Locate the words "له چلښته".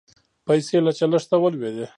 0.85-1.35